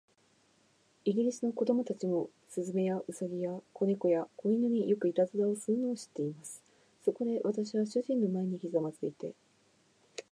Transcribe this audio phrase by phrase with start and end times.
[1.05, 6.63] イギリスの子供たちも、雀や、兎や、小猫や、小犬に、よくいたずらをするのを知っています。
[7.05, 9.35] そこで、私は主人の前にひざまずいて